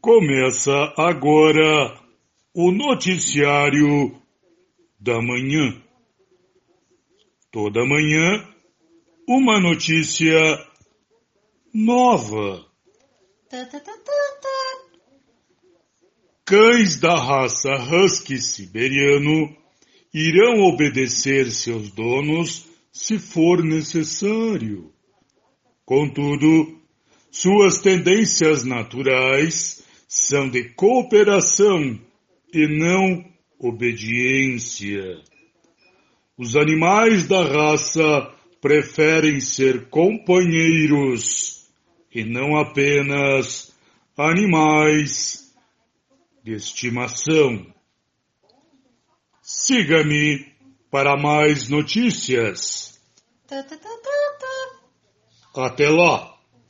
Começa 0.00 0.94
agora 0.96 2.00
o 2.54 2.70
noticiário 2.70 4.20
da 4.98 5.20
manhã. 5.20 5.82
Toda 7.50 7.84
manhã, 7.84 8.46
uma 9.28 9.60
notícia 9.60 10.38
nova. 11.74 12.64
Cães 16.44 17.00
da 17.00 17.14
raça 17.18 17.74
Husky 17.74 18.40
siberiano 18.40 19.56
irão 20.14 20.62
obedecer 20.62 21.50
seus 21.50 21.90
donos 21.90 22.66
se 22.92 23.18
for 23.18 23.62
necessário. 23.62 24.92
Contudo, 25.84 26.75
suas 27.36 27.80
tendências 27.80 28.64
naturais 28.64 29.84
são 30.08 30.48
de 30.48 30.70
cooperação 30.70 32.00
e 32.52 32.66
não 32.66 33.22
obediência. 33.58 35.20
Os 36.38 36.56
animais 36.56 37.26
da 37.26 37.44
raça 37.44 38.32
preferem 38.58 39.38
ser 39.40 39.90
companheiros 39.90 41.68
e 42.10 42.24
não 42.24 42.56
apenas 42.56 43.70
animais 44.16 45.54
de 46.42 46.54
estimação. 46.54 47.66
Siga-me 49.42 50.46
para 50.90 51.18
mais 51.18 51.68
notícias. 51.68 52.98
Até 55.54 55.90
lá! 55.90 56.35